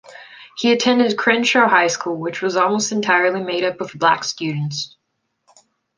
[0.57, 4.97] He attended Crenshaw High School, which was almost entirely made up of black students.